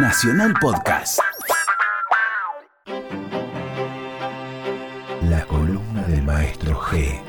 Nacional 0.00 0.54
Podcast. 0.60 1.18
La 5.28 5.44
columna 5.44 6.02
del 6.06 6.22
maestro 6.22 6.80
G. 6.80 7.20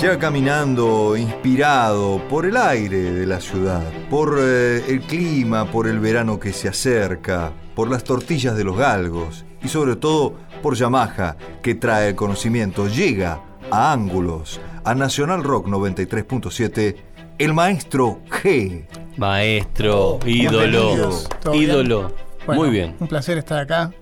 Llega 0.00 0.18
caminando, 0.20 1.16
inspirado 1.16 2.22
por 2.28 2.46
el 2.46 2.56
aire 2.56 3.10
de 3.10 3.26
la 3.26 3.40
ciudad, 3.40 3.82
por 4.08 4.36
eh, 4.38 4.84
el 4.86 5.00
clima, 5.00 5.64
por 5.72 5.88
el 5.88 5.98
verano 5.98 6.38
que 6.38 6.52
se 6.52 6.68
acerca, 6.68 7.50
por 7.74 7.90
las 7.90 8.04
tortillas 8.04 8.56
de 8.56 8.62
los 8.62 8.76
galgos 8.76 9.44
y 9.64 9.68
sobre 9.68 9.96
todo 9.96 10.36
por 10.62 10.76
Yamaha, 10.76 11.36
que 11.60 11.74
trae 11.74 12.10
el 12.10 12.14
conocimiento. 12.14 12.86
Llega 12.86 13.40
a 13.72 13.92
Ángulos, 13.92 14.60
a 14.84 14.94
Nacional 14.94 15.42
Rock 15.42 15.66
93.7, 15.66 17.15
el 17.38 17.52
maestro 17.54 18.20
G. 18.30 18.84
Maestro, 19.16 20.18
ídolo, 20.26 20.58
bienvenidos. 20.58 21.28
¿Todo 21.42 21.52
bien? 21.52 21.64
ídolo. 21.64 22.14
Bueno, 22.46 22.62
Muy 22.62 22.70
bien. 22.70 22.96
Un 23.00 23.08
placer 23.08 23.38
estar 23.38 23.58
acá, 23.58 23.92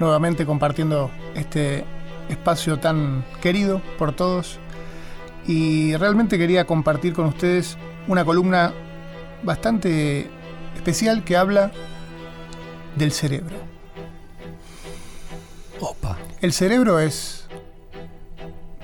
nuevamente 0.00 0.46
compartiendo 0.46 1.10
este 1.34 1.84
espacio 2.28 2.78
tan 2.78 3.24
querido 3.40 3.80
por 3.98 4.14
todos. 4.14 4.58
Y 5.46 5.94
realmente 5.96 6.38
quería 6.38 6.64
compartir 6.64 7.12
con 7.12 7.26
ustedes 7.26 7.76
una 8.08 8.24
columna 8.24 8.72
bastante 9.42 10.28
especial 10.74 11.22
que 11.22 11.36
habla 11.36 11.70
del 12.96 13.12
cerebro. 13.12 13.56
Opa. 15.80 16.18
El 16.40 16.52
cerebro 16.52 16.98
es 16.98 17.46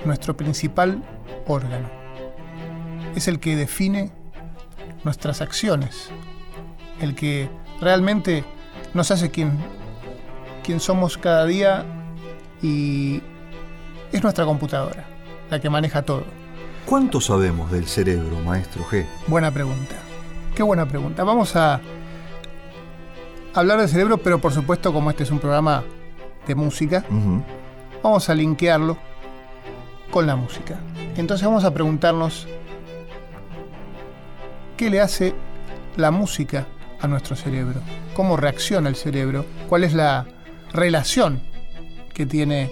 nuestro 0.05 0.37
principal 0.37 1.03
órgano. 1.47 2.02
Es 3.15 3.27
el 3.27 3.39
que 3.39 3.55
define 3.55 4.11
nuestras 5.03 5.41
acciones, 5.41 6.09
el 6.99 7.15
que 7.15 7.49
realmente 7.81 8.43
nos 8.93 9.11
hace 9.11 9.29
quien, 9.31 9.57
quien 10.63 10.79
somos 10.79 11.17
cada 11.17 11.45
día 11.45 11.85
y 12.61 13.21
es 14.11 14.23
nuestra 14.23 14.45
computadora 14.45 15.05
la 15.49 15.59
que 15.59 15.69
maneja 15.69 16.01
todo. 16.01 16.23
¿Cuánto 16.85 17.21
sabemos 17.21 17.71
del 17.71 17.87
cerebro, 17.87 18.39
maestro 18.39 18.83
G? 18.85 19.05
Buena 19.27 19.51
pregunta. 19.51 19.95
Qué 20.55 20.63
buena 20.63 20.87
pregunta. 20.87 21.23
Vamos 21.23 21.55
a 21.55 21.79
hablar 23.53 23.79
del 23.79 23.89
cerebro, 23.89 24.17
pero 24.17 24.39
por 24.39 24.53
supuesto 24.53 24.91
como 24.91 25.09
este 25.09 25.23
es 25.23 25.31
un 25.31 25.39
programa 25.39 25.83
de 26.47 26.55
música, 26.55 27.05
vamos 28.03 28.29
a 28.29 28.35
linkearlo 28.35 28.97
con 30.11 30.27
la 30.27 30.35
música. 30.35 30.79
Entonces 31.15 31.45
vamos 31.47 31.63
a 31.63 31.73
preguntarnos 31.73 32.47
qué 34.77 34.89
le 34.89 35.01
hace 35.01 35.33
la 35.95 36.11
música 36.11 36.67
a 36.99 37.07
nuestro 37.07 37.35
cerebro, 37.35 37.81
cómo 38.15 38.37
reacciona 38.37 38.89
el 38.89 38.95
cerebro, 38.95 39.45
cuál 39.67 39.83
es 39.83 39.93
la 39.93 40.25
relación 40.71 41.41
que 42.13 42.25
tiene 42.25 42.71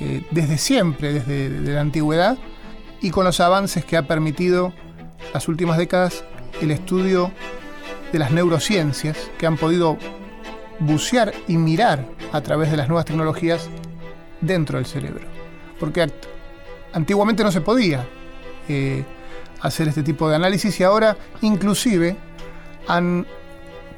eh, 0.00 0.22
desde 0.30 0.58
siempre, 0.58 1.12
desde 1.12 1.50
la 1.72 1.80
antigüedad, 1.80 2.38
y 3.00 3.10
con 3.10 3.24
los 3.24 3.40
avances 3.40 3.84
que 3.84 3.96
ha 3.96 4.06
permitido 4.06 4.72
las 5.34 5.48
últimas 5.48 5.78
décadas 5.78 6.24
el 6.60 6.70
estudio 6.70 7.32
de 8.12 8.18
las 8.18 8.30
neurociencias 8.30 9.30
que 9.38 9.46
han 9.46 9.56
podido 9.56 9.98
bucear 10.80 11.32
y 11.46 11.56
mirar 11.56 12.04
a 12.32 12.40
través 12.40 12.70
de 12.70 12.76
las 12.76 12.88
nuevas 12.88 13.04
tecnologías 13.04 13.68
dentro 14.40 14.78
del 14.78 14.86
cerebro. 14.86 15.26
Porque 15.78 16.10
antiguamente 16.92 17.42
no 17.44 17.52
se 17.52 17.60
podía 17.60 18.06
eh, 18.68 19.04
hacer 19.60 19.88
este 19.88 20.02
tipo 20.02 20.28
de 20.28 20.36
análisis 20.36 20.78
y 20.80 20.84
ahora 20.84 21.16
inclusive 21.40 22.16
han 22.86 23.26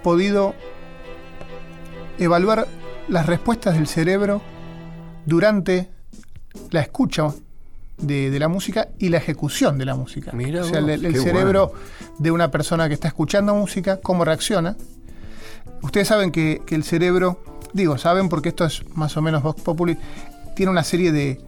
podido 0.03 0.55
evaluar 2.19 2.67
las 3.09 3.27
respuestas 3.27 3.75
del 3.75 3.87
cerebro 3.87 4.41
durante 5.27 5.89
la 6.71 6.81
escucha 6.81 7.29
de, 7.99 8.31
de 8.31 8.39
la 8.39 8.49
música 8.49 8.89
y 8.99 9.09
la 9.09 9.19
ejecución 9.19 9.79
de 9.79 9.85
la 9.85 9.95
música. 9.95 10.33
Mirá 10.33 10.63
o 10.63 10.65
sea, 10.65 10.81
vos, 10.81 10.91
el, 10.91 11.17
cerebro 11.17 11.73
de 12.19 12.31
una 12.31 12.51
persona 12.51 12.89
que 12.89 12.95
está 12.95 13.09
escuchando 13.09 13.55
música, 13.55 13.99
cómo 14.01 14.25
reacciona. 14.25 14.77
Ustedes 15.83 16.09
saben 16.09 16.31
que, 16.33 16.63
que 16.67 16.75
el 16.75 16.85
cerebro, 16.85 17.43
digo, 17.73 17.99
saben 17.99 18.29
porque 18.29 18.51
esto 18.51 18.65
es 18.65 18.83
más 18.95 19.17
o 19.17 19.23
menos 19.23 19.43
Vox 19.43 19.63
Populi, 19.63 19.99
tiene 20.57 20.73
una 20.73 20.85
serie 20.85 21.13
de, 21.13 21.41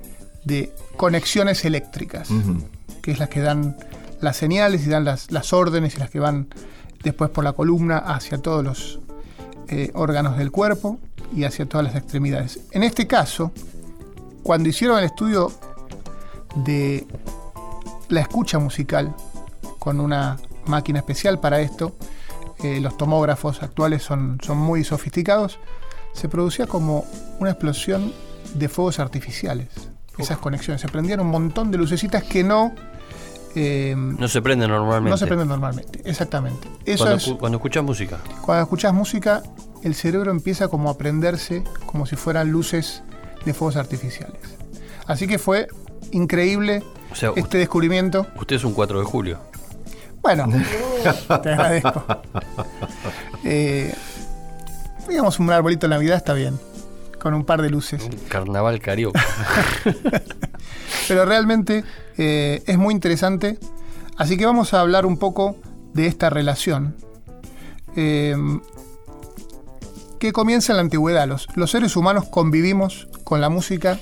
de 0.45 0.73
conexiones 0.97 1.65
eléctricas, 1.65 2.29
que 3.03 3.13
es 3.13 3.19
las 3.19 3.29
que 3.29 3.41
dan 3.41 3.77
las 4.23 4.37
señales 4.37 4.87
y 4.87 4.91
dan 4.91 5.05
las, 5.05 5.31
las 5.31 5.53
órdenes 5.53 5.97
y 5.97 5.99
las 5.99 6.11
que 6.11 6.21
van 6.21 6.49
después 7.03 7.31
por 7.31 7.45
la 7.45 7.53
columna 7.53 7.99
hacia 7.99 8.39
todos 8.39 8.65
los 8.65 9.01
eh, 9.69 9.91
órganos 9.95 10.39
del 10.39 10.51
cuerpo 10.51 10.99
y 11.35 11.45
hacia 11.45 11.67
todas 11.67 11.85
las 11.87 11.97
extremidades. 11.97 12.61
En 12.71 12.83
este 12.83 13.07
caso, 13.07 13.53
cuando 14.43 14.69
hicieron 14.69 14.99
el 14.99 15.05
estudio 15.05 15.53
de 16.57 17.07
la 18.09 18.21
escucha 18.21 18.59
musical 18.59 19.15
con 19.79 20.01
una 20.01 20.39
máquina 20.67 21.01
especial 21.01 21.41
para 21.41 21.61
esto, 21.61 21.97
eh, 22.63 22.81
los 22.81 22.97
tomógrafos 22.97 23.63
actuales 23.63 24.03
son, 24.03 24.39
son 24.43 24.59
muy 24.59 24.85
sofisticados, 24.85 25.59
se 26.13 26.29
producía 26.29 26.67
como 26.67 27.05
una 27.41 27.51
explosión 27.51 28.13
de 28.55 28.69
fuegos 28.69 29.01
artificiales. 29.01 29.69
Esas 30.19 30.37
conexiones. 30.39 30.83
Se 30.83 30.89
prendían 30.89 31.21
un 31.21 31.29
montón 31.29 31.71
de 31.71 31.79
lucecitas 31.79 32.23
que 32.23 32.45
no, 32.45 32.75
eh, 33.55 33.95
No 33.97 34.29
se 34.29 34.41
prende 34.43 34.67
normalmente. 34.69 35.11
no 35.11 35.17
se 35.17 35.27
prenden 35.27 35.49
normalmente. 35.49 36.01
Exactamente. 36.05 36.69
Eso 36.85 37.05
Cuando, 37.05 37.17
es, 37.17 37.33
cuando 37.39 37.57
escuchas 37.59 37.85
música. 37.85 38.19
cuando 38.43 38.63
escuchas 38.63 38.93
música, 38.95 39.43
el 39.83 39.95
cerebro 39.95 40.31
empieza 40.31 40.69
como 40.69 40.91
a 40.91 40.97
prenderse 40.99 41.65
como 41.87 42.07
si 42.07 42.17
fueran 42.17 42.51
luces 42.51 43.03
de 43.45 43.53
fuegos 43.55 43.77
artificiales. 43.77 44.41
Así 45.07 45.27
que 45.27 45.39
fue 45.39 45.67
increíble 46.13 46.83
O 47.11 47.15
sea, 47.15 47.33
este 47.37 47.59
descubrimiento. 47.59 48.27
usted 48.37 48.57
es 48.57 48.65
un 48.65 48.73
4 48.75 48.99
de 49.01 49.05
julio. 49.05 49.39
Bueno, 50.23 50.47
te 51.43 51.49
agradezco. 51.51 52.05
Eh, 53.45 53.93
digamos 55.09 55.41
un 55.41 55.51
arbolito 55.51 55.89
de 55.89 55.91
Navidad 55.95 56.17
está 56.17 56.33
bien, 56.33 56.61
con 57.21 57.35
un 57.35 57.45
par 57.45 57.61
de 57.61 57.71
luces. 57.71 58.05
Un 58.05 58.13
carnaval 58.29 58.79
carioca. 58.79 59.21
Pero 61.09 61.25
realmente 61.25 61.85
eh, 62.17 62.63
es 62.67 62.79
muy 62.79 62.95
interesante. 62.95 63.59
Así 64.17 64.37
que 64.37 64.47
vamos 64.47 64.75
a 64.75 64.81
hablar 64.81 65.07
un 65.07 65.19
poco 65.19 65.57
de 65.95 66.07
esta 66.07 66.31
relación. 66.31 66.97
eh, 67.97 68.37
que 70.23 70.33
comienza 70.33 70.73
en 70.73 70.77
la 70.77 70.83
antigüedad. 70.83 71.27
Los, 71.27 71.49
los 71.57 71.73
seres 71.73 71.97
humanos 71.97 72.27
convivimos 72.29 73.09
con 73.25 73.41
la 73.41 73.49
música 73.49 73.99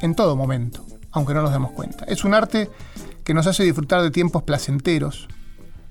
en 0.00 0.14
todo 0.14 0.36
momento, 0.36 0.86
aunque 1.10 1.34
no 1.34 1.42
nos 1.42 1.50
demos 1.50 1.72
cuenta. 1.72 2.04
Es 2.04 2.22
un 2.24 2.32
arte 2.32 2.70
que 3.24 3.34
nos 3.34 3.48
hace 3.48 3.64
disfrutar 3.64 4.02
de 4.02 4.12
tiempos 4.12 4.44
placenteros, 4.44 5.26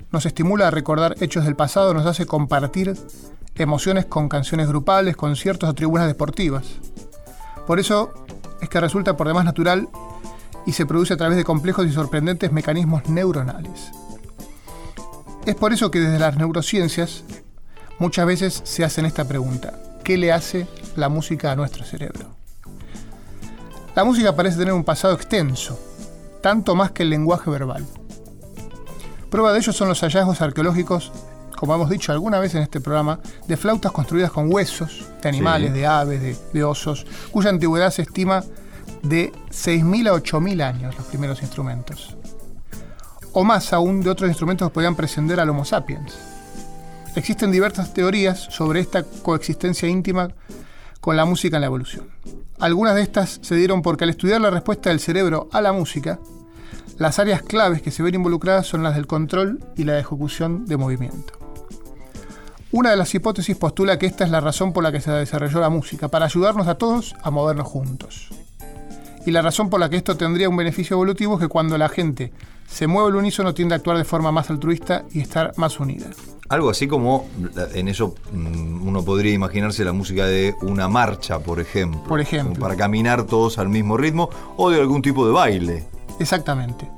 nos 0.10 0.26
estimula 0.26 0.70
a 0.70 0.72
recordar 0.72 1.16
hechos 1.20 1.44
del 1.44 1.58
pasado, 1.58 1.94
nos 1.94 2.06
hace 2.06 2.26
compartir 2.26 2.96
emociones 3.56 4.06
con 4.06 4.30
canciones 4.30 4.70
grupales, 4.70 5.18
conciertos 5.18 5.70
o 5.70 5.74
tribunas 5.74 6.08
deportivas. 6.08 6.80
Por 7.68 7.78
eso 7.78 8.14
es 8.62 8.70
que 8.70 8.80
resulta 8.80 9.18
por 9.18 9.28
demás 9.28 9.44
natural 9.44 9.90
y 10.66 10.74
se 10.74 10.86
produce 10.86 11.14
a 11.14 11.18
través 11.18 11.38
de 11.38 11.44
complejos 11.44 11.86
y 11.88 11.92
sorprendentes 11.92 12.52
mecanismos 12.52 13.08
neuronales. 13.10 13.92
Es 15.46 15.56
por 15.56 15.74
eso 15.74 15.90
que 15.90 16.00
desde 16.00 16.20
las 16.20 16.38
neurociencias 16.38 17.24
muchas 18.00 18.26
veces 18.26 18.62
se 18.64 18.84
hacen 18.84 19.06
esta 19.06 19.26
pregunta. 19.26 19.74
¿Qué 20.04 20.18
le 20.18 20.32
hace 20.32 20.68
la 20.96 21.10
música 21.10 21.52
a 21.52 21.56
nuestro 21.56 21.84
cerebro? 21.84 22.36
La 23.96 24.04
música 24.04 24.36
parece 24.36 24.58
tener 24.58 24.74
un 24.74 24.84
pasado 24.84 25.14
extenso, 25.14 25.80
tanto 26.42 26.76
más 26.76 26.92
que 26.92 27.04
el 27.04 27.10
lenguaje 27.10 27.50
verbal. 27.50 27.86
Prueba 29.30 29.52
de 29.54 29.60
ello 29.60 29.74
son 29.74 29.88
los 29.90 30.02
hallazgos 30.02 30.42
arqueológicos, 30.42 31.12
como 31.58 31.76
hemos 31.76 31.90
dicho 31.90 32.12
alguna 32.12 32.40
vez 32.40 32.56
en 32.56 32.64
este 32.64 32.82
programa, 32.82 33.20
de 33.48 33.58
flautas 33.58 33.92
construidas 33.92 34.32
con 34.32 34.52
huesos 34.52 35.06
de 35.22 35.30
animales, 35.30 35.72
Sí. 35.72 35.78
de 35.80 35.88
aves, 35.88 36.22
de, 36.22 36.36
de 36.54 36.64
osos, 36.64 37.06
cuya 37.32 37.50
antigüedad 37.50 37.92
se 37.92 38.02
estima 38.04 38.44
de 39.04 39.32
6.000 39.50 40.10
a 40.10 40.14
8.000 40.14 40.62
años 40.62 40.96
los 40.98 41.06
primeros 41.08 41.42
instrumentos. 41.42 42.16
O 43.34 43.44
más 43.44 43.74
aún 43.74 44.02
de 44.02 44.10
otros 44.10 44.30
instrumentos 44.30 44.68
que 44.68 44.74
podían 44.74 44.96
prescindir 44.96 45.40
al 45.40 45.50
Homo 45.50 45.66
sapiens. 45.66 46.18
Existen 47.16 47.52
diversas 47.52 47.94
teorías 47.94 48.40
sobre 48.40 48.80
esta 48.80 49.04
coexistencia 49.04 49.88
íntima 49.88 50.30
con 51.00 51.18
la 51.18 51.26
música 51.26 51.58
en 51.58 51.62
la 51.62 51.68
evolución. 51.68 52.08
Algunas 52.60 52.96
de 52.96 53.02
estas 53.02 53.40
se 53.42 53.56
dieron 53.56 53.82
porque 53.82 54.04
al 54.04 54.12
estudiar 54.12 54.40
la 54.40 54.50
respuesta 54.50 54.90
del 54.90 55.00
cerebro 55.00 55.50
a 55.52 55.62
la 55.62 55.74
música, 55.74 56.20
las 56.98 57.18
áreas 57.18 57.42
claves 57.42 57.82
que 57.82 57.92
se 57.92 58.04
ven 58.04 58.16
involucradas 58.16 58.68
son 58.68 58.84
las 58.84 58.96
del 58.96 59.08
control 59.08 59.60
y 59.76 59.84
la 59.84 59.98
ejecución 59.98 60.66
de 60.68 60.78
movimiento. 60.78 61.34
Una 62.72 62.92
de 62.92 62.96
las 62.96 63.14
hipótesis 63.14 63.58
postula 63.58 64.00
que 64.00 64.06
esta 64.06 64.24
es 64.24 64.30
la 64.30 64.40
razón 64.40 64.72
por 64.72 64.84
la 64.84 64.92
que 64.92 65.02
se 65.02 65.12
desarrolló 65.12 65.60
la 65.60 65.70
música, 65.70 66.08
para 66.08 66.26
ayudarnos 66.26 66.68
a 66.68 66.76
todos 66.76 67.16
a 67.22 67.32
movernos 67.32 67.68
juntos. 67.68 68.30
Y 69.26 69.32
la 69.32 69.42
razón 69.42 69.70
por 69.70 69.80
la 69.80 69.90
que 69.90 69.98
esto 69.98 70.18
tendría 70.18 70.50
un 70.50 70.58
beneficio 70.58 70.96
evolutivo 70.96 71.36
es 71.36 71.42
que 71.42 71.48
cuando 71.48 71.78
la 71.78 71.90
gente 71.90 72.32
se 72.68 72.88
mueve 72.88 73.10
al 73.10 73.16
unísono 73.16 73.54
tiende 73.54 73.76
a 73.76 73.78
actuar 73.78 73.98
de 73.98 74.04
forma 74.04 74.32
más 74.32 74.50
altruista 74.50 75.06
y 75.12 75.22
estar 75.22 75.54
más 75.58 75.80
unida. 75.80 76.08
Algo 76.50 76.70
así 76.70 76.88
como, 76.88 77.30
en 77.74 77.88
eso 77.88 78.16
mm, 78.34 78.88
uno 78.88 79.06
podría 79.06 79.34
imaginarse 79.34 79.86
la 79.86 79.94
música 79.94 80.26
de 80.26 80.56
una 80.62 80.88
marcha, 80.88 81.40
por 81.40 81.60
ejemplo. 81.60 82.04
Por 82.04 82.20
ejemplo. 82.20 82.60
Para 82.60 82.76
caminar 82.76 83.26
todos 83.26 83.58
al 83.58 83.70
mismo 83.70 83.96
ritmo 83.96 84.30
o 84.58 84.70
de 84.70 84.80
algún 84.80 85.02
tipo 85.02 85.26
de 85.26 85.34
baile. 85.34 85.86
Exactamente. 86.20 86.90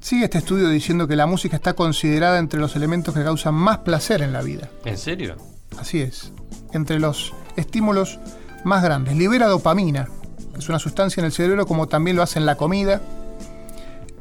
Sigue 0.00 0.24
este 0.24 0.38
estudio 0.38 0.68
diciendo 0.68 1.08
que 1.08 1.16
la 1.16 1.26
música 1.26 1.56
está 1.56 1.72
considerada 1.72 2.38
entre 2.38 2.60
los 2.60 2.76
elementos 2.76 3.14
que 3.14 3.24
causan 3.24 3.54
más 3.54 3.78
placer 3.78 4.22
en 4.22 4.32
la 4.32 4.42
vida. 4.42 4.70
¿En 4.84 4.98
serio? 4.98 5.36
Así 5.78 6.00
es. 6.00 6.32
Entre 6.72 7.00
los 7.00 7.32
estímulos 7.56 8.18
más 8.64 8.82
grandes. 8.82 9.16
Libera 9.16 9.46
dopamina, 9.46 10.08
es 10.56 10.68
una 10.68 10.78
sustancia 10.78 11.20
en 11.20 11.26
el 11.26 11.32
cerebro 11.32 11.66
como 11.66 11.86
también 11.86 12.16
lo 12.16 12.22
hacen 12.22 12.46
la 12.46 12.56
comida, 12.56 13.00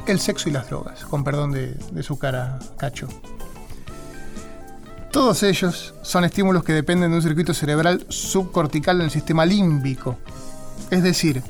el 0.05 0.19
sexo 0.19 0.49
y 0.49 0.51
las 0.51 0.69
drogas, 0.69 1.05
con 1.05 1.23
perdón 1.23 1.51
de, 1.51 1.73
de 1.73 2.03
su 2.03 2.17
cara, 2.17 2.59
cacho. 2.77 3.07
Todos 5.11 5.43
ellos 5.43 5.93
son 6.01 6.25
estímulos 6.25 6.63
que 6.63 6.73
dependen 6.73 7.11
de 7.11 7.17
un 7.17 7.21
circuito 7.21 7.53
cerebral 7.53 8.05
subcortical 8.09 8.97
en 8.97 9.03
el 9.03 9.11
sistema 9.11 9.45
límbico, 9.45 10.17
es 10.89 11.03
decir, 11.03 11.43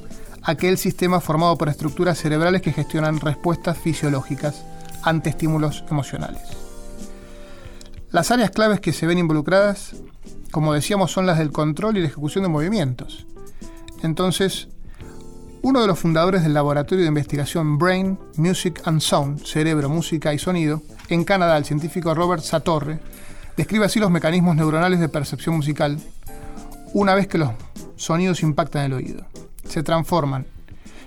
aquel 0.44 0.78
sistema 0.78 1.22
formado 1.22 1.58
por 1.58 1.70
estructuras 1.70 2.18
cerebrales 2.18 2.62
que 2.62 2.74
gestionan 2.74 3.20
respuestas 3.20 3.78
fisiológicas 3.78 4.64
ante 5.02 5.30
estímulos 5.30 5.84
emocionales. 5.90 6.42
Las 8.12 8.30
áreas 8.32 8.52
claves 8.52 8.80
que 8.80 8.94
se 8.94 9.08
ven 9.08 9.18
involucradas, 9.18 9.96
como 10.54 10.74
decíamos, 10.74 11.12
son 11.12 11.26
las 11.26 11.38
del 11.38 11.52
control 11.52 11.98
y 11.98 12.02
la 12.02 12.08
ejecución 12.08 12.44
de 12.44 12.50
movimientos. 12.50 13.28
Entonces, 14.04 14.70
uno 15.62 15.82
de 15.82 15.88
los 15.88 16.00
fundadores 16.00 16.44
del 16.44 16.54
laboratorio 16.54 17.04
de 17.04 17.10
investigación 17.10 17.78
Brain, 17.78 18.18
Music 18.38 18.82
and 18.86 19.02
Sound, 19.02 19.44
Cerebro, 19.44 19.90
Música 19.90 20.34
y 20.34 20.40
Sonido, 20.40 20.82
en 21.10 21.26
Canadá, 21.26 21.58
el 21.58 21.66
científico 21.66 22.14
Robert 22.14 22.44
Satorre, 22.44 23.00
describe 23.58 23.86
así 23.86 24.00
los 24.00 24.12
mecanismos 24.12 24.56
neuronales 24.56 25.02
de 25.02 25.10
percepción 25.10 25.56
musical 25.56 26.00
una 26.94 27.16
vez 27.16 27.28
que 27.28 27.38
los 27.38 27.50
sonidos 27.98 28.44
impactan 28.44 28.86
el 28.86 28.94
oído 28.94 29.26
se 29.68 29.84
transforman 29.84 30.46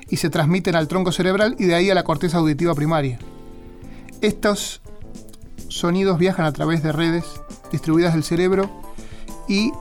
y 0.09 0.17
se 0.17 0.31
transmiten 0.31 0.77
al 0.77 0.89
tronco 0.89 1.13
cerebral 1.13 1.57
y 1.59 1.67
de 1.67 1.75
ahí 1.75 1.91
a 1.91 1.95
la 1.95 2.05
corteza 2.05 2.39
auditiva 2.39 2.75
primaria. 2.75 3.19
Estos 4.21 4.81
sonidos 5.69 6.19
viajan 6.19 6.47
a 6.47 6.53
través 6.53 6.83
de 6.83 6.93
redes 6.93 7.25
distribuidas 7.71 8.15
del 8.15 8.25
cerebro 8.25 8.86
y 9.49 9.73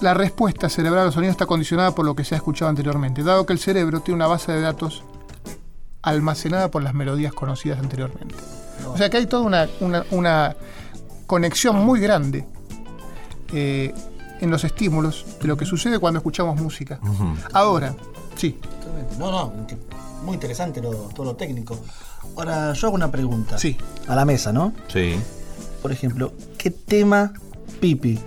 la 0.00 0.14
respuesta 0.14 0.68
cerebral 0.68 1.02
a 1.02 1.04
los 1.06 1.14
sonidos 1.14 1.32
está 1.32 1.46
condicionada 1.46 1.94
por 1.94 2.04
lo 2.04 2.14
que 2.14 2.24
se 2.24 2.34
ha 2.34 2.38
escuchado 2.38 2.68
anteriormente, 2.68 3.22
dado 3.22 3.44
que 3.44 3.52
el 3.52 3.58
cerebro 3.58 4.00
tiene 4.00 4.16
una 4.16 4.26
base 4.26 4.52
de 4.52 4.60
datos 4.60 5.02
almacenada 6.02 6.70
por 6.70 6.82
las 6.82 6.94
melodías 6.94 7.32
conocidas 7.32 7.78
anteriormente. 7.78 8.34
O 8.86 8.96
sea 8.96 9.10
que 9.10 9.18
hay 9.18 9.26
toda 9.26 9.68
una, 10.10 10.56
conexión 11.26 11.76
muy 11.76 12.00
grande 12.00 12.44
eh, 13.52 13.94
en 14.40 14.50
los 14.50 14.64
estímulos 14.64 15.26
de 15.40 15.46
lo 15.46 15.56
que 15.56 15.64
sucede 15.64 15.98
cuando 15.98 16.18
escuchamos 16.18 16.60
música. 16.60 16.98
Ahora, 17.52 17.94
sí. 18.36 18.58
No, 19.18 19.30
no, 19.30 19.52
muy 20.24 20.34
interesante 20.34 20.80
todo 20.80 21.24
lo 21.24 21.36
técnico. 21.36 21.78
Ahora, 22.36 22.72
yo 22.72 22.86
hago 22.86 22.96
una 22.96 23.10
pregunta. 23.10 23.58
Sí. 23.58 23.76
A 24.08 24.16
la 24.16 24.24
mesa, 24.24 24.52
¿no? 24.52 24.72
Sí. 24.88 25.14
Por 25.82 25.92
ejemplo, 25.92 26.32
¿qué 26.58 26.70
tema 26.70 27.32
pipi 27.80 28.18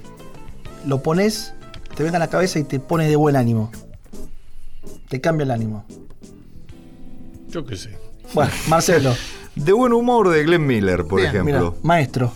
lo 0.86 1.02
pones, 1.02 1.54
te 1.96 2.04
venga 2.04 2.18
a 2.18 2.20
la 2.20 2.30
cabeza 2.30 2.60
y 2.60 2.64
te 2.64 2.80
pone 2.80 3.08
de 3.08 3.16
buen 3.16 3.36
ánimo? 3.36 3.72
Te 5.10 5.22
cambia 5.22 5.44
el 5.44 5.52
ánimo. 5.52 5.86
Yo 7.50 7.66
qué 7.66 7.76
sé. 7.76 7.98
Bueno, 8.34 8.52
Marcelo. 8.68 9.16
de 9.56 9.74
buen 9.74 9.94
humor 9.94 10.30
de 10.30 10.44
Glenn 10.44 10.66
Miller, 10.66 11.06
por 11.06 11.22
ejemplo. 11.22 11.76
maestro. 11.84 12.32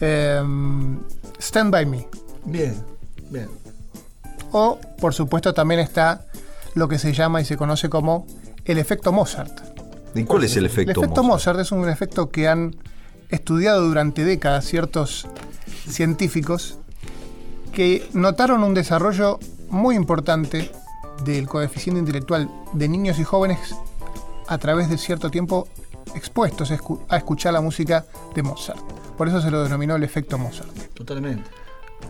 Em, 0.00 0.98
stand 1.38 1.70
by 1.70 1.86
Me. 1.86 2.08
Bien, 2.44 2.74
bien. 3.30 3.48
O, 4.52 4.78
por 4.98 5.14
supuesto, 5.14 5.54
también 5.54 5.80
está 5.80 6.26
lo 6.74 6.88
que 6.88 6.98
se 6.98 7.12
llama 7.12 7.40
y 7.40 7.44
se 7.44 7.56
conoce 7.56 7.88
como 7.88 8.26
el 8.64 8.78
efecto 8.78 9.12
Mozart. 9.12 9.60
¿Y 10.14 10.24
cuál 10.24 10.44
es 10.44 10.56
el 10.56 10.66
efecto, 10.66 11.00
el 11.00 11.04
efecto 11.04 11.22
Mozart? 11.22 11.60
es 11.60 11.72
un 11.72 11.88
efecto 11.88 12.30
que 12.30 12.48
han 12.48 12.76
estudiado 13.30 13.86
durante 13.86 14.24
décadas 14.24 14.66
ciertos 14.66 15.26
científicos 15.88 16.78
que 17.72 18.08
notaron 18.12 18.62
un 18.62 18.74
desarrollo 18.74 19.38
muy 19.70 19.96
importante 19.96 20.70
del 21.24 21.48
coeficiente 21.48 22.00
intelectual 22.00 22.48
de 22.72 22.88
niños 22.88 23.18
y 23.18 23.24
jóvenes 23.24 23.74
a 24.48 24.58
través 24.58 24.88
de 24.88 24.98
cierto 24.98 25.30
tiempo 25.30 25.66
expuestos 26.14 26.70
a 27.08 27.16
escuchar 27.16 27.52
la 27.52 27.60
música 27.60 28.04
de 28.34 28.42
Mozart. 28.42 28.80
Por 29.16 29.28
eso 29.28 29.40
se 29.40 29.50
lo 29.50 29.62
denominó 29.62 29.96
el 29.96 30.02
efecto 30.02 30.38
Mozart. 30.38 30.70
Totalmente. 30.94 31.48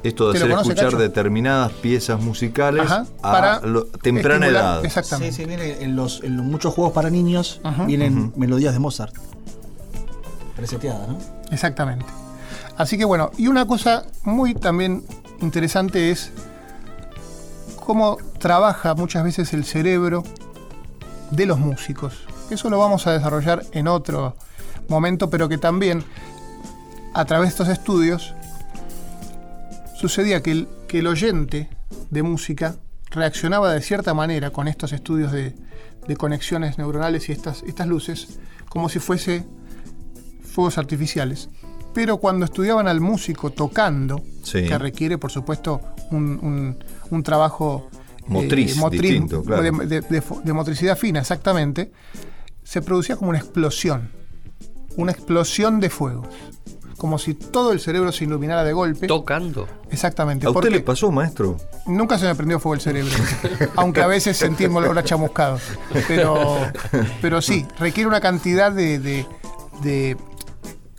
Esto 0.03 0.33
de 0.33 0.39
hacer 0.39 0.51
escuchar 0.51 0.97
determinadas 0.97 1.71
piezas 1.73 2.21
musales 2.21 2.91
para 3.21 3.61
temprana 4.03 4.49
edad. 4.49 4.85
Exactamente. 4.85 5.33
Sí, 5.33 5.43
sí, 5.43 5.49
viene 5.49 5.83
en, 5.83 5.95
los, 5.95 6.23
en 6.25 6.37
muchos 6.37 6.75
juegos 6.75 6.93
para 6.93 7.11
niños 7.11 7.61
vienen 7.87 8.33
melodías 8.37 8.73
de 8.73 8.81
Mozart. 8.81 9.15
Preseteadas, 10.57 11.09
¿no? 11.09 11.19
Exactamente. 11.51 12.07
Así 12.77 12.99
que 12.99 13.05
bueno, 13.05 13.31
y 13.37 13.47
una 13.49 13.67
cosa 13.67 14.07
muy 14.25 14.55
también 14.55 15.05
interesante 15.43 16.11
es 16.11 16.31
cómo 17.77 18.19
trabaja 18.39 18.95
muchas 18.95 19.25
veces 19.25 19.53
el 19.53 19.65
cerebro 19.65 20.23
de 21.31 21.47
los 21.47 21.59
músicos. 21.59 22.27
Eso 22.51 22.71
lo 22.71 22.79
vamos 22.79 23.07
a 23.07 23.13
desarrollar 23.13 23.65
en 23.73 23.89
otro 23.89 24.37
momento, 24.89 25.31
pero 25.31 25.49
que 25.49 25.59
también 25.59 26.05
a 27.15 27.25
través 27.25 27.49
de 27.49 27.51
estos 27.51 27.69
estudios 27.69 28.35
sucedía 29.97 30.43
que 30.43 30.51
el, 30.53 30.69
que 30.89 31.01
el 31.01 31.07
oyente 31.07 31.69
de 32.11 32.23
música 32.23 32.77
reaccionaba 33.11 33.73
de 33.73 33.81
cierta 33.81 34.15
manera 34.15 34.51
con 34.51 34.69
estos 34.69 34.93
estudios 34.93 35.33
de, 35.33 35.55
conexiones 36.19 36.77
neuronales 36.77 37.29
y 37.29 37.33
estas, 37.33 37.63
estas 37.63 37.87
luces, 37.87 38.39
como 38.69 38.91
si 38.91 38.99
fuese 38.99 39.47
fuegos 40.43 40.77
artificiales. 40.77 41.49
Pero 41.95 42.19
cuando 42.19 42.45
estudiaban 42.45 42.89
al 42.89 43.01
músico 43.01 43.51
tocando, 43.51 44.23
que 44.51 44.79
requiere, 44.79 45.19
por 45.19 45.31
supuesto, 45.31 45.81
un, 46.11 46.77
trabajo 47.23 47.89
eh, 47.91 48.25
motriz, 48.29 48.77
de, 50.45 50.53
motricidad 50.53 50.97
fina, 50.97 51.21
exactamente, 51.21 51.93
se 52.63 52.83
producía 52.83 53.17
como 53.17 53.31
una 53.31 53.39
explosión, 53.39 54.11
una 54.97 55.13
explosión 55.13 55.81
de 55.81 55.91
fuegos 55.91 56.29
como 57.03 57.19
si 57.19 57.35
todo 57.35 57.73
el 57.73 57.81
cerebro 57.81 58.13
se 58.13 58.23
iluminara 58.23 58.63
de 58.63 58.73
golpe. 58.73 59.09
Tocando. 59.09 59.67
Exactamente. 59.91 60.47
¿A 60.47 60.51
usted 60.51 60.71
le 60.71 60.79
pasó, 60.79 61.11
maestro? 61.11 61.57
Nunca 61.85 62.17
se 62.17 62.27
me 62.27 62.35
prendió 62.37 62.61
fuego 62.61 62.77
el 62.77 62.81
cerebro, 62.81 63.13
aunque 63.75 64.03
a 64.03 64.07
veces 64.07 64.37
sentí 64.37 64.63
el 64.63 64.71
olor 64.71 64.97
a 64.97 65.03
chamuscado. 65.03 65.59
Pero, 66.07 66.59
pero 67.21 67.43
sí, 67.43 67.67
requiere 67.81 68.07
una 68.07 68.21
cantidad 68.21 68.71
de, 68.71 69.27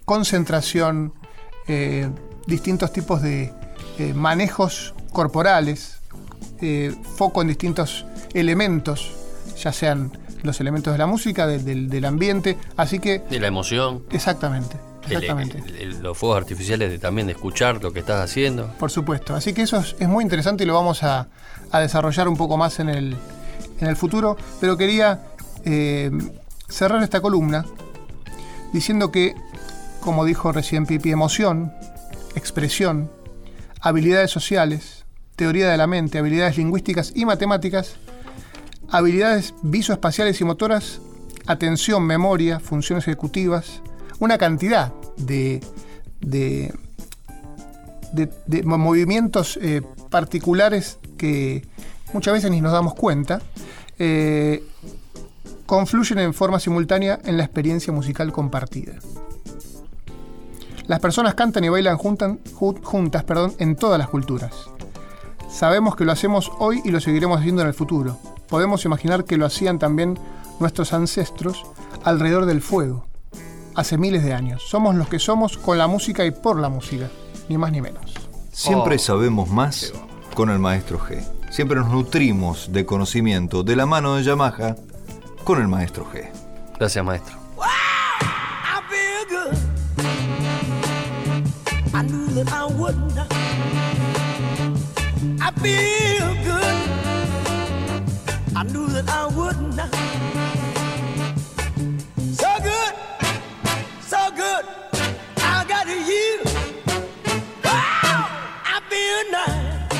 concentración, 0.05 1.13
eh, 1.67 2.09
distintos 2.47 2.91
tipos 2.91 3.21
de 3.21 3.53
eh, 3.97 4.13
manejos 4.13 4.93
corporales, 5.11 5.99
eh, 6.61 6.93
foco 7.15 7.41
en 7.41 7.49
distintos 7.49 8.05
elementos, 8.33 9.11
ya 9.61 9.71
sean 9.71 10.11
los 10.43 10.59
elementos 10.59 10.93
de 10.93 10.97
la 10.97 11.05
música, 11.05 11.47
del 11.47 12.05
ambiente, 12.05 12.57
así 12.75 12.99
que... 12.99 13.19
De 13.19 13.39
la 13.39 13.47
emoción. 13.47 14.03
Exactamente. 14.11 14.77
Exactamente. 15.05 15.61
los 16.01 16.17
fuegos 16.17 16.37
artificiales 16.37 16.89
de, 16.89 16.97
también 16.97 17.27
de 17.27 17.33
escuchar 17.33 17.81
lo 17.83 17.91
que 17.91 17.99
estás 17.99 18.23
haciendo. 18.23 18.67
Por 18.79 18.89
supuesto. 18.89 19.35
Así 19.35 19.53
que 19.53 19.63
eso 19.63 19.77
es, 19.77 20.07
muy 20.07 20.23
interesante 20.23 20.63
y 20.63 20.67
lo 20.67 20.73
vamos 20.73 21.03
a, 21.03 21.27
desarrollar 21.73 22.27
un 22.27 22.37
poco 22.37 22.55
más 22.55 22.79
en 22.79 22.89
el, 22.89 23.17
en 23.79 23.87
el 23.87 23.95
futuro. 23.95 24.37
Pero 24.61 24.77
quería 24.77 25.21
cerrar 26.69 27.03
esta 27.03 27.21
columna 27.21 27.65
diciendo 28.73 29.11
que, 29.11 29.35
como 30.03 30.25
dijo 30.25 30.51
recién 30.51 30.85
Pipi, 30.85 31.11
emoción, 31.11 31.73
expresión, 32.35 33.09
habilidades 33.79 34.31
sociales, 34.31 35.05
teoría 35.35 35.69
de 35.69 35.77
la 35.77 35.87
mente, 35.87 36.19
habilidades 36.19 36.57
lingüísticas 36.57 37.13
y 37.15 37.25
matemáticas, 37.25 37.95
habilidades 38.89 39.53
visoespaciales 39.63 40.39
y 40.41 40.43
motoras, 40.43 40.99
atención, 41.47 42.03
memoria, 42.03 42.59
funciones 42.59 43.07
ejecutivas, 43.07 43.81
una 44.19 44.37
cantidad 44.37 44.93
de, 45.17 45.61
de, 46.21 46.73
movimientos 48.63 49.57
eh, 49.61 49.81
particulares 50.09 50.99
que 51.17 51.65
muchas 52.13 52.33
veces 52.33 52.51
ni 52.51 52.61
nos 52.61 52.73
damos 52.73 52.93
cuenta, 52.93 53.41
eh, 53.99 54.63
confluyen 55.65 56.19
en 56.19 56.33
forma 56.33 56.59
simultánea 56.59 57.19
en 57.23 57.37
la 57.37 57.43
experiencia 57.43 57.91
musical 57.93 58.31
compartida. 58.31 58.93
Las 60.87 60.99
personas 60.99 61.33
cantan 61.35 61.63
y 61.63 61.69
bailan 61.69 61.97
juntas 61.97 63.23
perdón, 63.23 63.53
en 63.57 63.75
todas 63.75 63.97
las 63.97 64.09
culturas. 64.09 64.53
Sabemos 65.49 65.95
que 65.95 66.03
lo 66.05 66.11
hacemos 66.11 66.51
hoy 66.59 66.81
y 66.83 66.91
lo 66.91 66.99
seguiremos 66.99 67.39
haciendo 67.39 67.61
en 67.61 67.67
el 67.67 67.73
futuro. 67.73 68.17
Podemos 68.49 68.85
imaginar 68.85 69.23
que 69.23 69.37
lo 69.37 69.45
hacían 69.45 69.79
también 69.79 70.17
nuestros 70.59 70.93
ancestros 70.93 71.63
alrededor 72.03 72.45
del 72.45 72.61
fuego 72.61 73.05
hace 73.75 73.97
miles 73.97 74.23
de 74.23 74.33
años. 74.33 74.63
Somos 74.67 74.95
los 74.95 75.07
que 75.07 75.19
somos 75.19 75.57
con 75.57 75.77
la 75.77 75.87
música 75.87 76.25
y 76.25 76.31
por 76.31 76.59
la 76.59 76.69
música, 76.69 77.09
ni 77.49 77.57
más 77.57 77.71
ni 77.71 77.81
menos. 77.81 78.13
Siempre 78.51 78.95
Oh. 78.95 78.99
sabemos 78.99 79.49
más 79.49 79.93
con 80.35 80.49
el 80.49 80.59
maestro 80.59 80.99
G. 80.99 81.23
Siempre 81.49 81.79
nos 81.79 81.89
nutrimos 81.89 82.71
de 82.71 82.85
conocimiento 82.85 83.63
de 83.63 83.75
la 83.75 83.85
mano 83.85 84.15
de 84.15 84.23
Yamaha 84.23 84.75
con 85.43 85.61
el 85.61 85.67
maestro 85.67 86.05
G. 86.11 86.29
Gracias, 86.79 87.03
maestro. 87.05 87.42
I 91.95 92.01
knew 92.01 92.27
that 92.29 92.51
I 92.51 92.65
wouldn't. 92.65 93.17
I 95.39 95.51
feel 95.61 96.33
good. 96.43 96.75
I 98.55 98.63
knew 98.63 98.87
that 98.87 99.09
I 99.09 99.27
wouldn't. 99.27 99.79
So 102.35 102.49
good, 102.63 102.93
so 104.01 104.31
good. 104.35 104.65
I 105.37 105.65
got 105.67 105.87
you. 105.87 106.41
Wow, 107.63 108.27
I 108.65 108.81
feel 108.89 109.23
nice. 109.31 109.93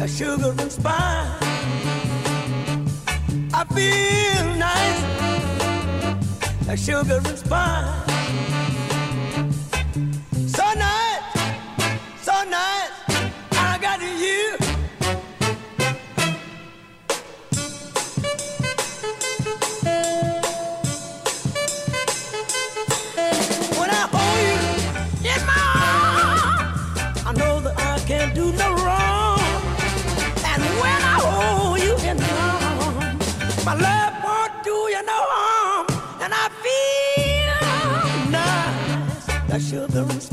A 0.00 0.08
sugar 0.08 0.54
and 0.58 0.72
spice. 0.72 1.40
I 3.54 3.64
feel 3.74 4.54
nice 4.56 5.20
a 6.68 6.76
sugar 6.76 7.20
and 7.24 7.38
spice. 7.38 8.19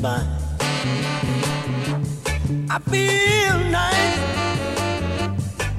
Sugar. 0.01 0.27
I 2.69 2.79
feel 2.89 3.59
nice, 3.71 4.19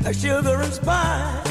like 0.04 0.14
sugar 0.14 0.60
and 0.60 0.72
spice. 0.72 1.47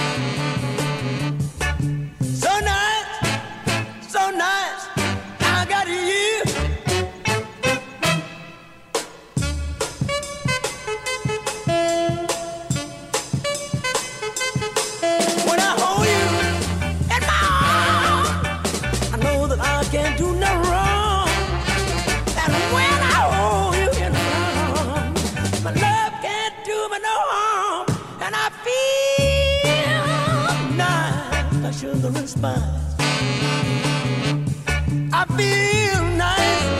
Do 26.78 26.84
me 26.94 27.00
no 27.10 27.16
harm. 27.34 27.86
And 28.26 28.34
I 28.46 28.48
feel 28.66 30.08
nice, 30.86 31.56
like 31.64 31.78
sugar 31.82 32.12
and 32.20 32.30
spice. 32.36 32.86
I 35.20 35.22
feel 35.38 36.02
nice, 36.26 36.74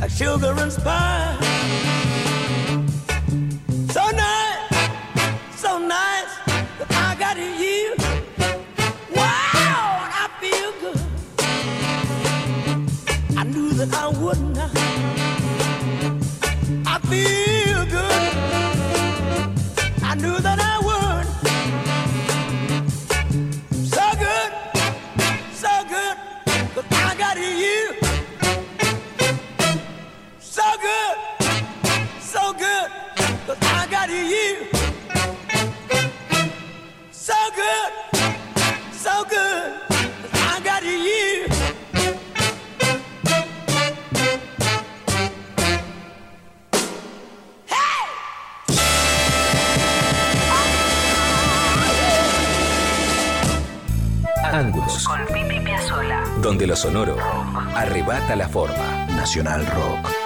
like 0.00 0.14
sugar 0.20 0.54
and 0.64 0.72
spice. 0.78 1.38
So 3.96 4.02
nice, 4.24 4.62
so 5.62 5.70
nice 5.78 6.32
that 6.78 6.90
I 7.06 7.08
got 7.22 7.36
you. 7.64 7.86
Wow, 9.18 9.86
I 10.22 10.24
feel 10.40 10.70
good. 10.82 11.02
I 13.40 13.42
knew 13.52 13.70
that 13.80 13.90
I 14.04 14.06
wouldn't. 14.20 14.58
I 16.94 16.98
feel 17.08 17.45
sonoro 56.76 57.16
arrebata 57.74 58.36
la 58.36 58.48
forma. 58.48 59.06
Nacional 59.16 59.64
Rock. 59.66 60.25